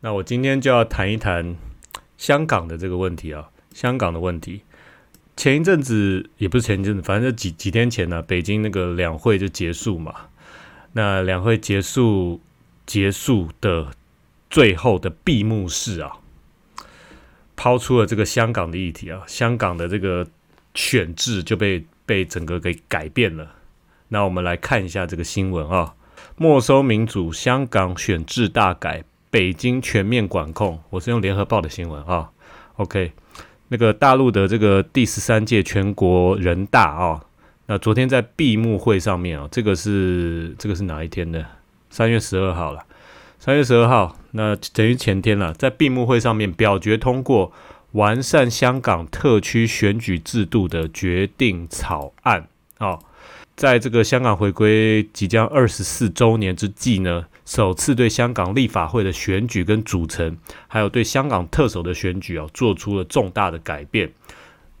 [0.00, 1.56] 那我今天就要谈一谈
[2.16, 4.62] 香港的这个问题啊，香港的问题。
[5.36, 10.14] 前一阵子也不是前一阵子，反正就几几天前呢，北京那个两会就结束嘛。
[10.92, 12.40] 那两会结束
[12.86, 13.92] 结束的
[14.50, 16.12] 最后的闭幕式啊，
[17.56, 20.26] 抛出了这个香港的议题啊，香港的这个
[20.74, 23.56] 选制就被被整个给改变了。
[24.08, 25.94] 那我们来看一下这个新闻啊，
[26.36, 30.80] 没收民主，香港选制大改，北京全面管控。
[30.90, 32.30] 我是用联合报的新闻啊
[32.76, 33.12] ，OK。
[33.68, 37.22] 那个大陆的这个第十三届全国人大啊，
[37.66, 41.44] 那昨天在闭幕会上面啊，这个是这个是哪一天的？
[41.90, 42.82] 三月十二号了，
[43.38, 47.52] 三月十二号，那等于前天了，在闭幕会上面表决通过
[47.92, 52.98] 完善香港特区选举制度的决定草案啊。
[53.54, 64.12] 在这个香港回归即将二十四周年之际呢，首次对香港立法会的选举跟组成，还有对香港特首的选举啊，做出了重大的改变。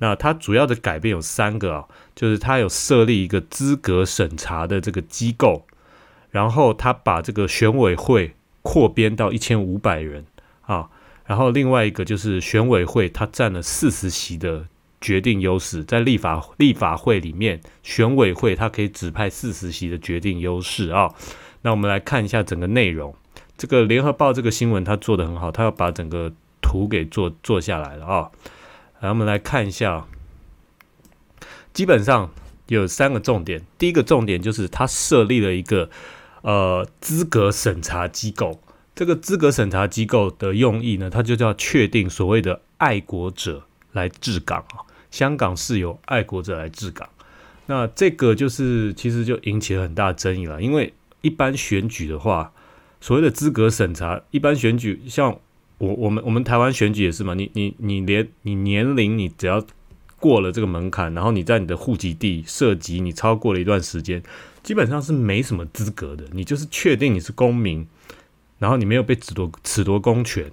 [0.00, 5.66] 那它主要的改变有三个啊，就是它有设立一个资格审查的这个机构，
[6.30, 10.26] 然后它把这个选委会扩编到一千五百人
[10.66, 10.90] 啊，
[11.24, 14.66] 然后另外一个就是选委会它占了四十席的。
[15.00, 21.14] 决定优势在立法立法会里面，选委会它可以指派四十席的决定优势啊。
[21.62, 23.14] 那我们来看一下整个内容。
[23.56, 28.30] 这个联合报这个新闻它做的很好，它要把整个图给做做下来了啊。
[29.00, 30.06] 来，我们来看一下，
[31.72, 32.30] 基本上
[32.68, 33.62] 有三个重点。
[33.78, 35.90] 第一个重点就是它设立了一个
[36.42, 38.60] 呃资格审查机构。
[38.94, 44.82] 这个资格审查机构的用意呢，它就叫确定所谓的爱国者来治港啊。
[45.10, 47.08] 香港是由爱国者来治港，
[47.66, 50.60] 那这个就是其实就引起了很大争议了。
[50.60, 52.52] 因为一般选举的话，
[53.00, 55.38] 所谓的资格审查，一般选举像
[55.78, 59.64] 我我们我们台湾选举也是嘛，你你你连你年龄你只要
[60.18, 64.22] 过了这个门槛，然后你在你的户籍地涉及你超过了一段时间，
[64.62, 66.24] 基本上是没什么资格的。
[66.32, 67.86] 你就是确定你是公民，
[68.58, 70.50] 然后你没有被褫夺褫夺公权，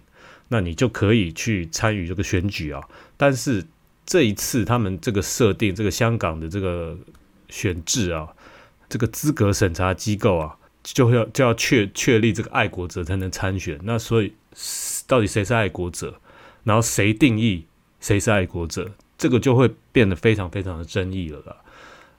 [0.50, 2.84] 那你就可以去参与这个选举啊。
[3.18, 3.66] 但是
[4.06, 6.96] 这一次，他们这个设定，这个香港的这个
[7.50, 8.28] 选制啊，
[8.96, 13.78] 这个资格审查机构啊，就会要就要确确立这个爱国者才能参选。
[13.84, 14.34] 那所以，
[15.06, 16.18] 到底谁是爱国者？
[16.64, 17.66] 然后谁定义
[18.00, 18.90] 谁是爱国者？
[19.18, 21.58] 这个就会变得非常非常的争议了啦。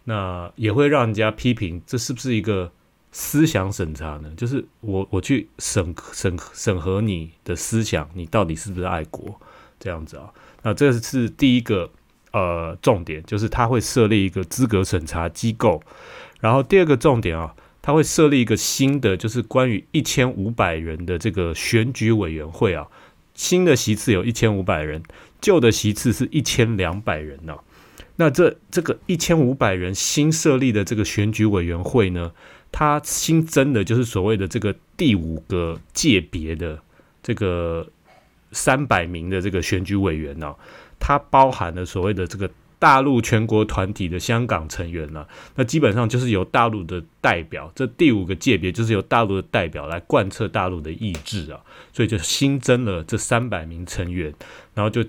[0.04, 2.70] 那也会让人家批评，这是不是一个
[3.10, 4.31] 思想审查呢？
[4.36, 9.41] 就是我我去审审审核你的思想，你到底是不是爱国？
[9.81, 10.28] 这样子啊？
[10.62, 11.91] 那这是第一个
[12.32, 15.82] 呃重点，就是他会设立一个资格审查机构。
[16.41, 22.88] 然后第二个重点啊，他会设立一个新的，就是关于一千五百人的这个选举委员会啊。
[23.34, 25.02] 新的席次有一千五百人，
[25.41, 27.56] 旧的席次是一千两百人呢。
[28.16, 32.32] 那这这个一千五百人新设立的这个选举委员会呢，
[32.72, 36.80] 它新增的就是所谓的这个第五个界别的
[37.22, 37.86] 这个。
[38.53, 40.54] 三百名的这个选举委员呢，
[41.00, 42.48] 它包含了所谓的这个
[42.78, 45.26] 大陆全国团体的香港成员了。
[45.54, 51.60] 那基本上就是由大陆的代表，这第五个界别就是由大陆的代表来贯彻大陆的意志啊。
[51.92, 54.32] 所以就新增了这三百名成员，
[54.75, 55.04] 然后就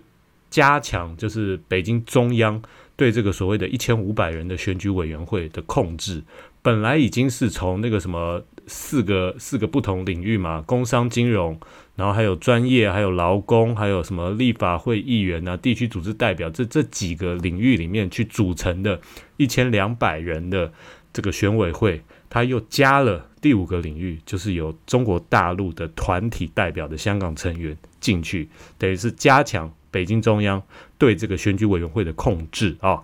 [0.50, 2.62] 加强就是北京中央
[2.96, 6.24] 对这个所谓的一千五百人的选举委员会的控制。
[6.68, 11.58] 本来已经是从那个什么四个四个不同领域嘛，工商金融。
[11.96, 19.00] 然后还有专业，还有劳工，还有什么立法会议员啊、地区组织代表，这这几个领域里面去组成的
[19.38, 20.70] 一千两百人的
[21.14, 30.62] 这个选委会，他又加了第五个领域，就是由中国大陆的团体代表的香港成员进去，等于是加强北京中央
[30.98, 33.02] 对这个选举委员会的控制啊。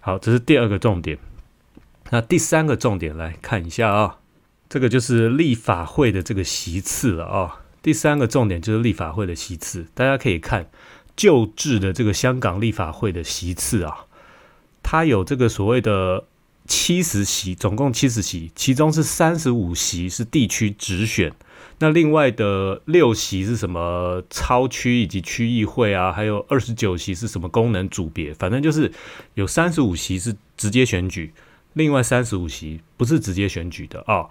[0.00, 1.18] 好，这是第二个重点。
[2.10, 4.18] 那第三个重点来看一下啊，
[4.68, 7.60] 这个就是立法会的这个席次了啊。
[7.82, 10.68] 第三个重点就是立法会的席次，大家可以看
[11.16, 14.06] 旧制的这个香港立法会的席次啊，
[14.82, 16.24] 它有这个所谓的
[16.66, 21.32] 七十席，总共七十席，其中是三十五席是地区直选，
[21.78, 28.92] 那另外的六席是什么超区以及区议会啊，还有二十九席是什么功能组别，反正就是
[29.34, 31.32] 有三十五席是直接选举，
[31.74, 34.28] 另外三十五席不是直接选举的啊。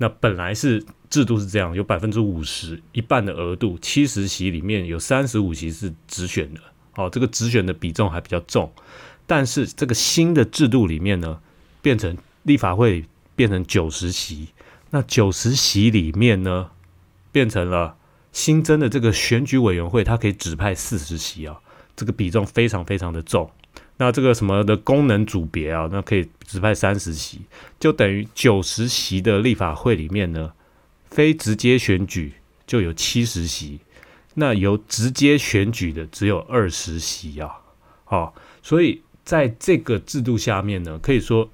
[0.00, 6.60] 那本来是制度是这样，有百分之五十一半的额度，七十席里面有三十五席是直选的，
[6.94, 8.72] 哦，这个直选的比重还比较重。
[9.26, 11.40] 但是这个新的制度里面呢，
[11.82, 14.48] 变成立法会变成九十席，
[14.90, 16.70] 那九十席里面呢，
[17.32, 17.96] 变成了
[18.32, 21.58] 新增的这个选举委员会，它可以指派四十席啊，
[21.96, 23.50] 这个比重非常非常的重。
[23.98, 27.40] 那这个什么的功能组别啊，那可以指派三十席，
[27.78, 30.52] 就等于九十席的立法会里面呢，
[31.10, 32.32] 非直接选举
[32.66, 33.78] 就有七十席，
[34.34, 37.50] 那由直接选举的只有二十席啊。
[38.04, 41.50] 好，所以在这个制度下面呢，可以说。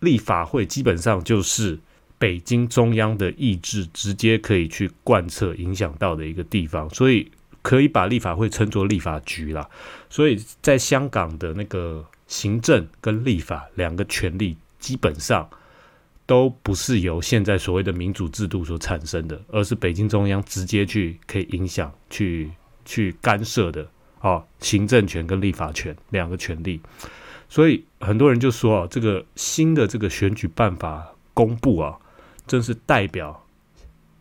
[0.00, 1.80] 立法会基本上就是
[2.18, 7.32] 北京中央的意志直接可以去贯彻影响到的一个地方，所以
[7.66, 9.68] 可以把立法会称作立法局啦。
[10.08, 15.50] 所以在香港的那个行政跟立法两个权力，基本上
[16.26, 22.52] 都不是由现在所谓的民主制度所产生的，而是北京中央直接去可以影响、去
[22.84, 23.84] 去干涉的
[24.20, 26.80] 啊，行政权跟立法权两个权力。
[27.48, 31.98] 所以很多人就说啊，这个新的这个选举办法公布啊，
[32.46, 33.44] 正是代表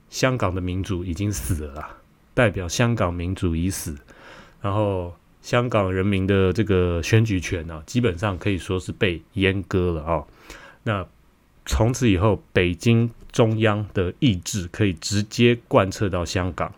[0.09, 1.97] 香港的民主已经死了，
[2.35, 3.95] 代表香港民主已死，
[4.61, 10.23] 然后香港人民的这个选举权呢，基本上可以说是被阉割了啊。
[10.83, 11.07] 那
[11.65, 16.71] 从此以后，北京中央的意志可以直接贯彻到香港，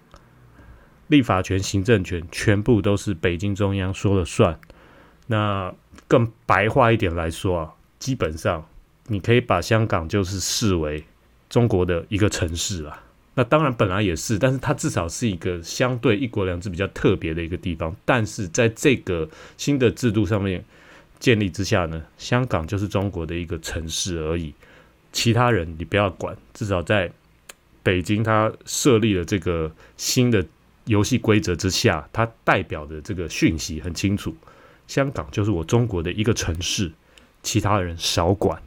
[1.07, 4.57] 立法权、行政权全部都是北京中央说了算。
[5.25, 5.73] 那
[6.07, 8.65] 更白话一点来说啊，基本上
[9.07, 11.03] 你可以把香港就是视为
[11.49, 12.97] 中国的一个城市了。
[13.37, 17.95] 那当然本来也是，但是它至少是一个相对一国两制比较特别的一个地方。
[18.03, 20.65] 但是在这个新的制度上面
[21.19, 24.55] 建立之下呢，香港就是中国的一个城市而已。
[25.13, 27.11] 其他人你不要管，至少在
[27.83, 30.43] 北京，它设立了这个新的
[30.85, 34.35] 游戏规则之下，它代表的这个讯息很清楚。
[34.87, 36.91] 香港就是我中国的一个城市，
[37.43, 38.59] 其他人少管，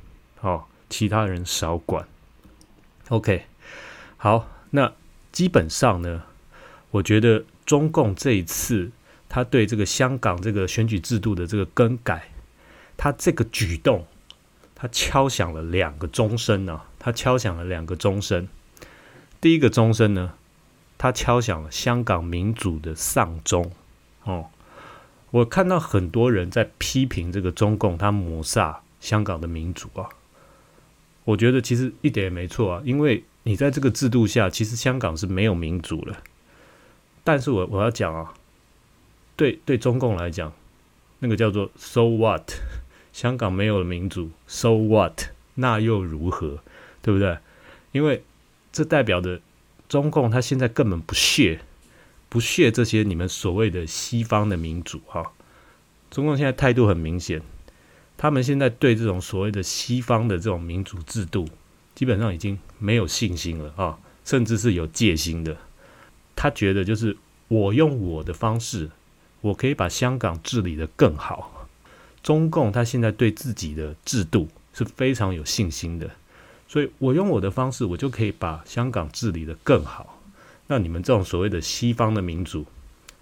[0.43, 2.06] 哦，其他人少管。
[3.08, 3.43] OK，
[4.16, 4.93] 好，那
[5.32, 6.22] 基本上呢，
[6.90, 8.90] 我觉得中共这一次
[9.28, 12.31] 他对这个香港这个选举制度的这个更改，
[12.96, 14.06] 他这个举动，
[14.75, 18.49] 他敲响了两个钟声呢，他敲响了两个钟声。
[19.40, 20.34] 第一个钟声呢，
[20.99, 23.70] 他敲响了香港民主的丧钟，
[24.25, 24.46] 哦。
[25.31, 30.08] 我看到很多人在批评这个中共，他抹煞香港的民主啊。
[31.23, 36.22] 我觉得其实一点也没错啊，因为你在这个制度下，其实香港是没有民主了。
[37.25, 38.34] 但是我我要讲啊，
[39.37, 40.52] 对对中共来讲，
[41.20, 42.52] 那个叫做 “so what”，
[43.12, 46.60] 香港没有了民主，“so what”，那又如何？
[47.02, 47.38] 对不对？
[47.92, 48.22] 因为
[48.72, 49.40] 这代表的
[49.88, 51.60] 中共他现在根本不屑。
[52.28, 55.32] 不屑这些你们所谓的西方的民主哈，
[56.12, 57.42] 中共现在态度很明显，
[58.16, 61.48] 他们现在对这种所谓的西方的这种民主制度，
[62.00, 65.55] 基本上已经没有信心了啊，甚至是有戒心的。
[66.35, 67.14] 他觉得就是
[67.49, 68.88] 我用我的方式，
[69.43, 71.69] 我可以把香港治理的更好。
[72.23, 76.11] 中共他现在对自己的制度是非常有信心的，
[76.67, 80.23] 所以我用我的方式，我就可以把香港治理的更好。
[80.69, 82.64] 那你们这种所谓的西方的民主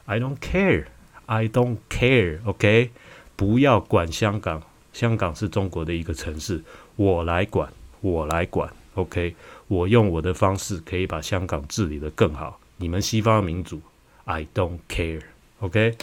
[0.04, 2.92] ，I don't care，I don't care，OK，
[3.34, 6.62] 不要管香港，香港是中国的一个城市，
[6.94, 9.34] 我来管，我来管，OK，
[9.66, 12.60] 我用我的方式可以把香港治理的更好。
[12.76, 13.80] 你们西方民主
[14.24, 15.96] ，I don't care，OK。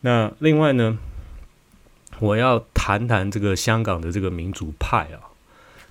[0.00, 0.98] 那另外呢，
[2.18, 5.20] 我要谈谈这个香港的这个民主派啊，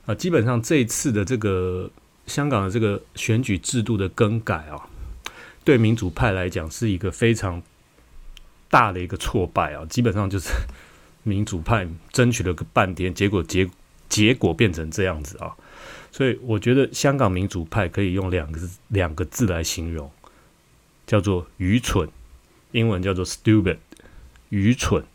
[0.07, 1.89] 啊，基本上这一次的这个。
[2.27, 4.87] 香港的这个选举制度的更改啊，
[5.63, 7.59] 对民主派来讲是一个非常
[8.69, 9.83] 大的一个挫败啊。
[9.89, 10.51] 基本上就是
[11.25, 13.67] 民主派争取了个半天，结果结
[14.09, 15.55] 结果变成这样子啊。
[16.11, 20.11] 所以我觉得香港民主派可以用两个两个字来形容，
[21.07, 22.09] 叫做愚蠢，
[22.71, 23.77] 英文叫做 stupid，
[24.49, 25.05] 愚蠢。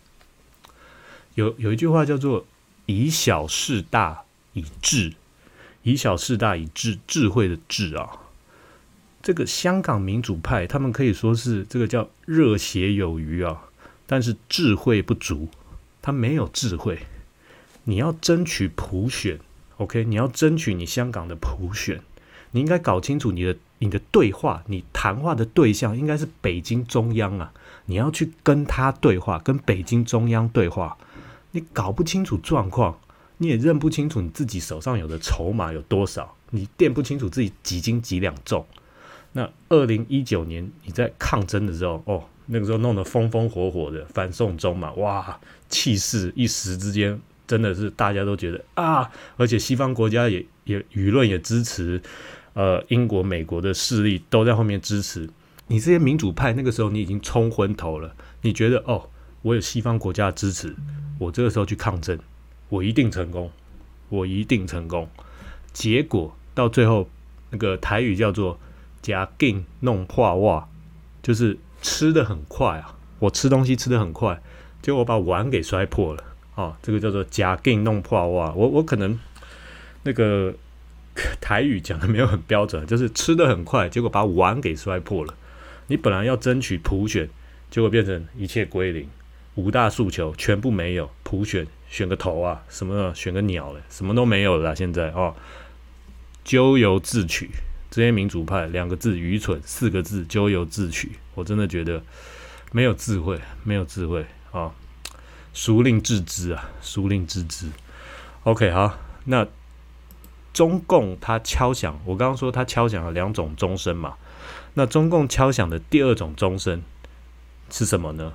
[1.35, 2.47] 有有一句话叫做
[2.87, 4.23] 以小事大，
[4.53, 5.13] 以智。
[5.87, 8.09] 以小事大，以智智慧的智啊，
[9.23, 13.65] 这个香港民主派，他们可以说是这个叫热血有余啊，
[14.07, 15.47] 但是智慧不足，
[16.01, 17.01] 他没有智慧。
[17.85, 19.39] 你要争取普选
[19.77, 20.05] ，OK？
[20.05, 22.01] 你要争取你香港的普选，
[22.51, 27.53] 你应该搞清楚你的你的对话，你谈话的对象应该是北京中央啊，
[27.87, 30.97] 你要去跟他对话，跟北京中央对话，
[31.53, 32.99] 你搞不清楚状况。
[33.39, 38.65] 你也认不清楚你自己手上有的筹码有多少，你掂不清楚自己几斤几两重。
[39.33, 52.01] 那二零一九年你在抗争的时候，哦，那个时候弄得风风火火的反送中嘛，哇，气势一时之间真的是大家都觉得啊，而且西方国家也也舆论也支持
[52.55, 55.29] 呃英国、美国的势力都在后面支持。
[55.67, 59.09] 你这些民主派那个时候你已经冲昏头了，你觉得哦，
[59.43, 60.75] 我有西方国家的支持，
[61.19, 62.19] 我这个时候去抗争，
[62.69, 63.51] 我一定成功，
[64.09, 65.09] 我一定成功。
[65.73, 67.09] 结果到最后，
[67.51, 68.59] 那个台语叫做
[69.01, 70.69] “夹劲弄破袜”，
[71.23, 74.43] 就是吃的很快啊，我吃东西吃的很快，
[74.83, 76.23] 结果把碗给摔破了
[76.55, 78.53] 啊，这个叫做“夹劲弄破袜”。
[78.57, 79.19] 我我可能
[80.05, 80.55] 那个
[81.41, 85.35] 台语讲的没有很标准，就是吃的很快，结果把碗给摔破了。
[85.89, 87.29] 你本来要争取普选，
[87.71, 89.09] 结果变成一切归零，
[89.55, 94.75] 五大诉求全部没有，普选选个头啊，什么选个鸟嘞，什么都没有了。
[94.75, 95.35] 现在哦，
[96.45, 97.51] 咎由自取，
[97.91, 102.03] 这些民主派两个字愚蠢，四个字咎由自取，我真的觉得
[102.73, 104.73] 没有智慧，没有智慧啊，
[105.55, 107.71] 孰令自知啊，孰令自知。
[108.43, 109.47] OK，好，那
[110.53, 114.17] 中共他敲响，我刚刚说他敲响了两种钟声嘛。
[114.75, 116.83] 那中共敲响的第二种钟声
[117.71, 118.35] 是什么呢？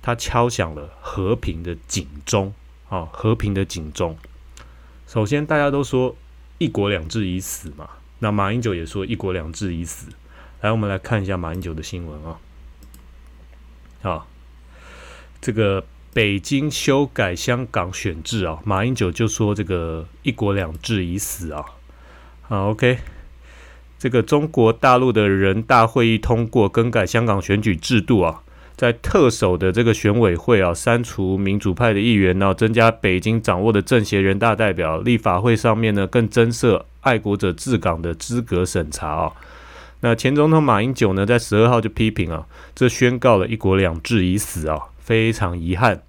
[0.00, 2.54] 它敲响了和平的警钟
[2.88, 4.16] 啊，和平的警钟。
[5.06, 6.16] 首先，大家都说
[6.56, 7.90] “一国两制”已死嘛，
[8.20, 10.06] 那马英九也说“一国两制”已死。
[10.62, 12.38] 来，我们来看一下马英九的新闻啊。
[14.00, 14.26] 好，
[15.40, 21.64] 这个北京修改香港选制啊，马英九就说这个“一国两制”已死啊。
[22.42, 22.98] 好，OK。
[23.98, 28.42] 这个中国大陆的人大会议通过更改香港选举制度啊，
[28.76, 39.32] 在特首的这个选委会啊，删除民主派的议员呢，增加北京掌握的政协人大代表，立法会上面呢更增设爱国者治港的资格审查啊。
[40.00, 42.46] 那前总统马英九呢，在十二号就批评啊，
[42.76, 46.02] 这宣告了一国两制已死啊，非常遗憾。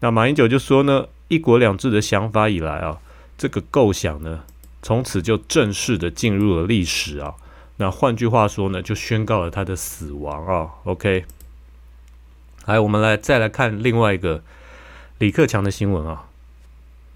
[0.00, 2.98] 那马英九就说呢，一国两制的想法以来啊，
[3.38, 4.42] 这个构想呢。
[4.82, 7.34] 从此就正式的进入了历史啊！
[7.76, 10.70] 那换句话说呢，就宣告了他的死亡啊。
[10.84, 11.26] OK，
[12.64, 14.42] 来，我们来再来看另外一个
[15.18, 16.24] 李克强的新闻啊。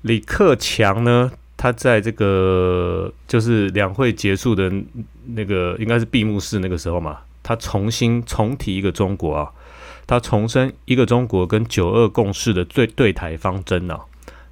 [0.03, 4.71] 李克强呢，他在这个就是两会结束的
[5.29, 9.51] 那个应该是闭幕式那个时候嘛，他重新重提一个中国啊，
[10.07, 14.01] 他重申一个中国跟九二共识的最对台方针啊。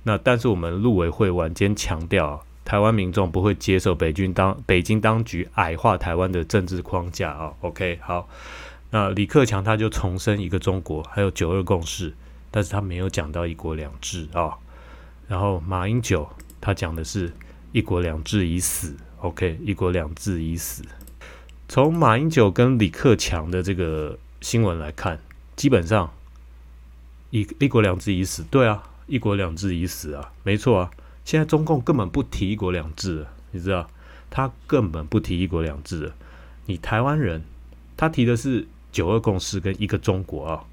[0.04, 2.44] 那但是我们陆委会晚间强调。
[2.64, 8.28] 台湾民众不会接受北京当北京当局矮化台湾的政治框架啊！OK，好，
[8.90, 12.14] 那李克强他就重申一个中国，还有九二共识，
[12.52, 14.54] 但是他没有讲到一国两制啊。
[15.26, 16.26] 然后马英九
[16.61, 17.32] 他讲的是
[17.73, 20.85] 一国两制已死，OK，一国两制已死。
[21.68, 25.18] 从马英九跟李克强的这个新闻来看，
[25.62, 26.12] 基本上
[27.31, 30.90] 一一国两制已死，对啊，一国两制已死啊，没错啊。
[31.25, 33.88] 现在中共根本不提一国两制，你知道？
[34.28, 36.12] 他根本不提一国两制。
[36.66, 37.45] 你台湾人，
[37.97, 40.64] 他提的是九二共识跟一个中国啊。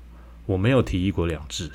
[0.48, 1.70] 我没有提一国两制。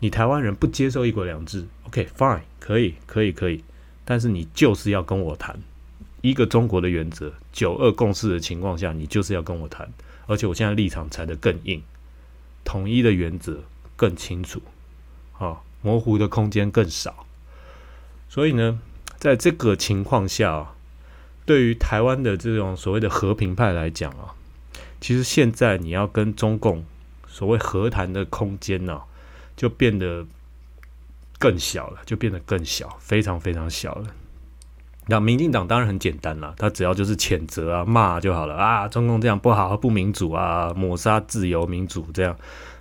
[0.00, 3.62] 你台湾人不接受一国两制，OK，fine，可以，可以，可以。
[4.04, 5.56] 但是你就是要跟我谈
[6.22, 9.88] 一个中国的原则，九二共识的情况下，你就是要跟我谈。
[10.26, 11.80] 而且我现在立场踩得更硬，
[12.64, 13.64] 统一的原则
[13.96, 14.62] 更清楚，
[15.38, 17.26] 啊，模糊的空间更少。
[18.28, 18.80] 所以呢，
[19.18, 20.74] 在这个情况下，
[21.44, 24.34] 对于台湾的这种所谓的和平派来讲啊，
[25.00, 26.84] 其实现在你要跟中共
[27.26, 29.02] 所谓和谈的空间呢，
[29.56, 30.26] 就变得
[31.38, 34.14] 更小了，就变得更小，非常非常小了。
[35.06, 42.36] 那民进党当然很简单了，他只要就是谴责啊、骂就好了啊，中共这样不好、不民主啊，抹杀自由民主这样，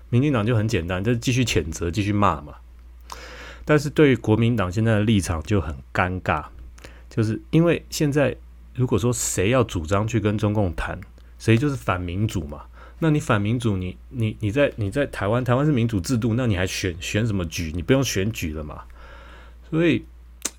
[0.10, 2.54] 民进党就很简单，就继续谴责、继续骂嘛。
[3.66, 6.46] 但是对于国民党现在的立场就很尴尬，
[7.10, 8.36] 就是因为现在
[8.76, 11.00] 如果说谁要主张去跟中共谈，
[11.40, 12.64] 谁就是反民主嘛。
[13.00, 17.72] 那你反民主，你你你在你在台湾，台湾是民主制度，那你还选选什么举？
[17.74, 18.84] 你不用选举了嘛。
[19.72, 20.06] 所以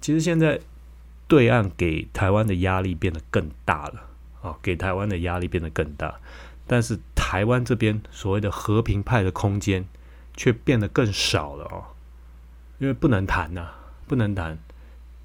[0.01, 0.59] 其实现在
[1.33, 4.03] 对岸给台湾的压力变得更大了
[4.43, 6.21] 啊，给台湾的压力变得更大。
[6.67, 9.87] 但是台湾这边所谓的和平派的空间
[10.37, 11.85] 却变得更少了哦。
[12.77, 13.71] 因为不能谈呐，
[14.07, 14.59] 不能谈，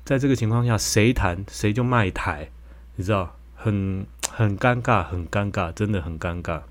[0.06, 2.52] 在这个情况下，谁谈谁就卖台，
[2.96, 6.62] 你知道，很很尴尬，很尴尬，真的很尴尬。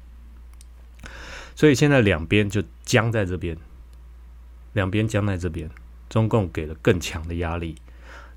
[1.55, 3.59] 所以现在两边就僵在这边，
[4.73, 5.69] 两边僵在这边，
[6.09, 7.77] 中共给了更强的压力，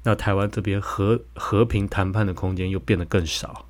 [0.04, 3.66] 那台湾这边和和平谈判的空间又变得更少，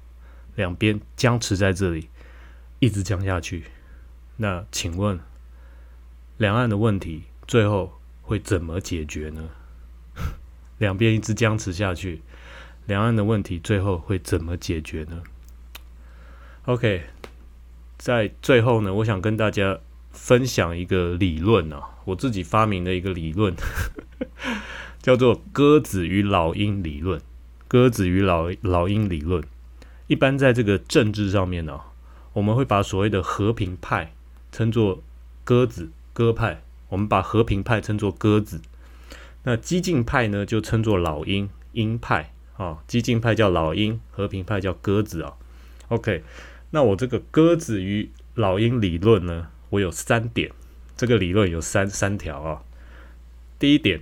[0.56, 2.10] 两边僵持在这里，
[2.80, 3.66] 一直僵下去。
[4.38, 5.20] 那请问，
[6.38, 7.94] 两岸的问题最后？
[8.22, 9.50] 会怎么解决呢？
[10.78, 12.22] 两边一直僵持下去，
[12.86, 15.24] 两岸的问题最后会怎么解决呢
[16.66, 17.06] ？OK，
[17.98, 19.80] 在最后呢，我想跟大家
[20.12, 23.52] 分享一个理论啊，我自己发明的一个理论，
[25.02, 27.22] 叫做鸽子与老鹰理论。
[27.68, 29.44] 鸽子与老老鹰理论，
[30.08, 31.80] 一般在这个政治上面呢，
[32.34, 34.16] 我们会把所谓的和平派
[34.52, 35.04] 称作
[35.44, 38.60] 鸽子鸽派，我们把和平派称作鸽子，
[39.44, 45.36] 那激进派呢就称作老鹰鹰派啊，激进派叫老鹰，和平派叫鸽子啊。
[45.90, 46.24] OK，
[46.72, 50.52] 那我这个鸽子与老鹰理论呢，我有三点，
[50.98, 52.64] 这个理论有三三条啊。
[53.60, 54.02] 第一点，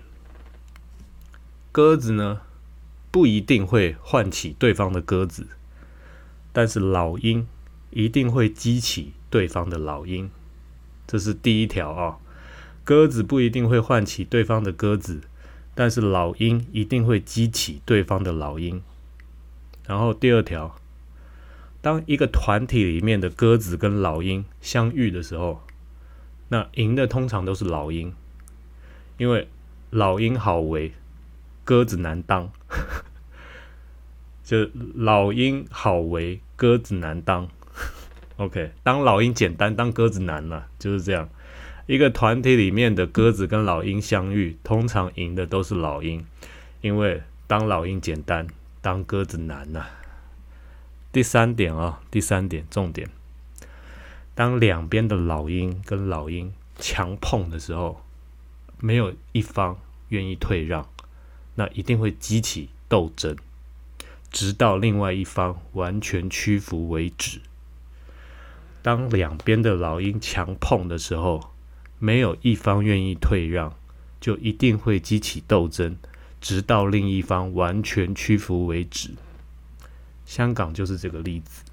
[1.77, 2.41] 鸽子呢。
[3.11, 5.45] 不一定会唤起对方的鸽子，
[6.51, 7.47] 但是老鹰
[7.91, 10.31] 一定会激起对方的老鹰，
[11.05, 12.17] 这是第一条啊。
[12.83, 15.21] 鸽子不一定会唤起对方的鸽子，
[15.75, 18.81] 但是老鹰一定会激起对方的老鹰。
[19.85, 20.75] 然后第二条，
[21.81, 25.61] 当一个团体里面的鸽子跟老鹰相遇的时候，
[26.49, 28.13] 那赢的通常都是老鹰，
[29.17, 29.47] 因为
[29.91, 30.91] 老鹰好为。
[31.67, 32.49] 鸽子难当，
[34.41, 37.49] 就老鹰好为，鸽子难当。
[38.37, 41.27] OK，当老鹰简单，当鸽子难了，就是这样。
[41.85, 46.25] 一个团体里面的鸽子跟老鹰相遇，通常赢的都是老鹰，
[46.79, 48.47] 因为当老鹰简单，
[48.81, 49.87] 当鸽子难呐。
[51.11, 53.09] 第三点啊，第三点重点，
[54.33, 58.01] 当两边的老鹰跟老鹰强碰的时候，
[58.79, 60.87] 没有一方愿意退让。
[61.57, 63.35] 那一定会激起斗争，
[64.31, 67.41] 直到另外一方完全屈服为止。
[68.83, 71.49] 当两边的老鹰强碰的时候，
[71.97, 73.73] 没有一方愿意退让，
[74.21, 75.97] 就一定会激起斗争，
[76.39, 79.09] 直到另一方完全屈服为止。
[80.25, 81.63] 香港就是这个例子。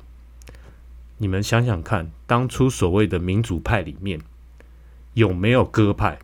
[1.18, 4.20] 你们想想看，当初所谓的民主派里面
[5.12, 6.18] 有没有鸽派？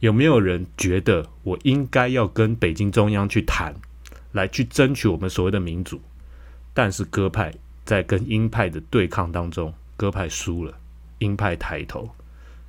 [0.00, 3.74] 有没有人觉得我应该要跟北京中央去谈，
[4.32, 6.00] 来去争取我们所谓的民主？
[6.72, 7.52] 但是鸽派
[7.84, 10.78] 在跟鹰派的对抗当中，鸽派输了，
[11.18, 12.10] 鹰派抬头，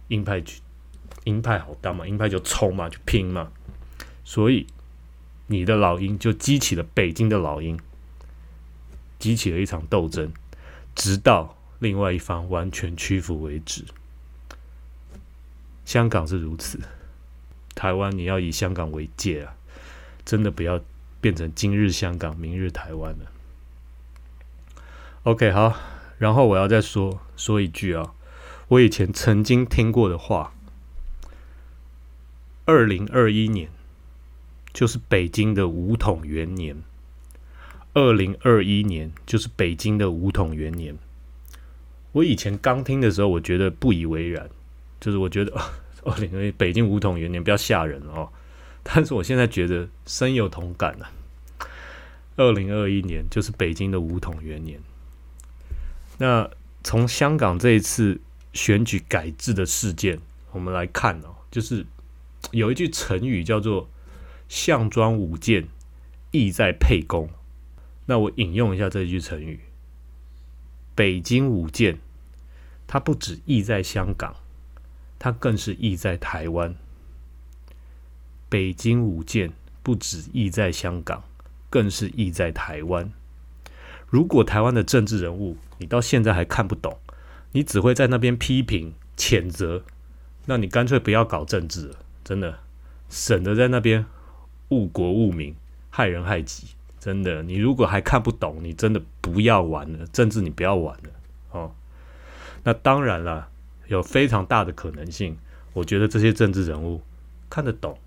[0.07, 0.61] 鹰派去，
[1.25, 3.51] 鹰派好大嘛，鹰派就冲嘛，就拼嘛。
[4.23, 4.65] 所以
[5.45, 7.79] 你的老鹰就激起了北京的老鹰，
[9.19, 10.31] 激起了一场斗争，
[10.95, 13.85] 直到另外一方完全屈服为止。
[15.85, 16.79] 香港是如此。
[17.79, 19.55] 台湾，你要以香港为界啊！
[20.25, 20.81] 真的不要
[21.21, 23.31] 变成今日香港，明日台湾了。
[25.23, 25.73] OK，好，
[26.17, 28.13] 然后我要再说说一句啊，
[28.67, 30.51] 我以前曾经听过的话：，
[32.65, 33.69] 二零二一年
[34.73, 36.83] 就是北京的五统元年，
[37.93, 40.97] 二零二一年就是北京的五统元年。
[42.11, 44.49] 我以前刚听的时候，我觉得不以为然，
[44.99, 45.53] 就是我觉得。
[46.03, 48.29] 二零二一北京五统元年，不要吓人哦。
[48.83, 51.11] 但是我现在觉得深有同感了。
[52.37, 54.79] 二零二一年就是北京的五统元年。
[56.17, 56.49] 那
[56.83, 58.19] 从香港这一次
[58.53, 60.19] 选举改制的事件，
[60.53, 61.85] 我们来看哦，就是
[62.51, 63.89] 有一句成语叫做
[64.47, 65.67] “项庄舞剑，
[66.31, 67.29] 意在沛公”。
[68.07, 69.59] 那我引用一下这句成语
[70.95, 71.99] ：“北京舞剑，
[72.87, 74.35] 它不止意在香港。”
[75.19, 76.73] 它更是意在台湾，
[78.47, 79.51] 北京五剑
[79.83, 81.21] 不止意在香港，
[81.69, 83.11] 更是意在台湾。
[84.07, 86.97] 如果台湾的政治人物你到现在还看不懂，
[87.51, 89.83] 你只会在那边批评谴责，
[90.45, 92.59] 那你干脆不要搞政治了，真的
[93.09, 94.05] 省得在那边
[94.69, 95.53] 误国误民、
[95.89, 96.69] 害人害己。
[96.97, 101.09] 真的，你如果还看不懂，你真的不要玩了，政治你不要玩了
[101.51, 101.75] 哦。
[102.63, 103.49] 那当然了。
[103.89, 105.37] 有非常大的可能性，
[105.73, 107.01] 我觉得这些政治人物
[107.49, 107.97] 看得懂，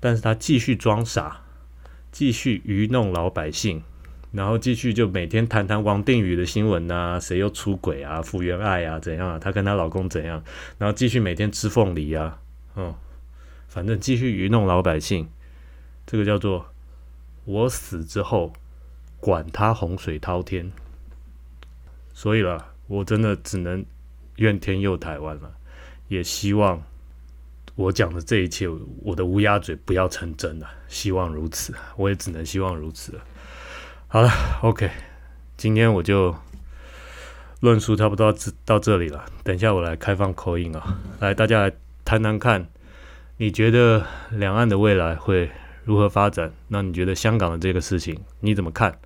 [0.00, 1.40] 但是他继续装傻，
[2.12, 3.82] 继续愚弄老百姓，
[4.32, 10.44] 然后继续就每天谈谈王定宇的新闻啊，谁又出轨啊，福原爱啊怎样啊，她跟她老公怎样，
[10.76, 12.38] 然后继续每天吃凤梨啊，
[12.76, 12.94] 嗯，
[13.66, 15.28] 反正继续愚弄老百姓，
[16.06, 16.66] 这个叫做
[17.46, 18.52] 我死之后
[19.20, 20.70] 管他洪水滔天，
[22.12, 23.84] 所以了，我真的只能。
[24.38, 25.52] 怨天佑台湾了，
[26.08, 26.82] 也希望
[27.76, 28.66] 我讲的这一切，
[29.02, 30.68] 我的乌鸦嘴不要成真了。
[30.88, 33.20] 希望如此，我也只能希望如此了。
[34.08, 34.30] 好了
[34.62, 34.90] ，OK，
[35.56, 36.34] 今天我就
[37.60, 39.26] 论述差不多到到这里了。
[39.44, 41.72] 等一下我来开放口音啊，来大家来
[42.04, 42.68] 谈谈看，
[43.36, 45.50] 你觉得两岸的未来会
[45.84, 46.52] 如何发展？
[46.68, 48.98] 那你觉得香港的这个事情你怎么看？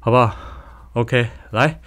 [0.00, 0.36] 好不好
[0.92, 1.80] ？OK，来。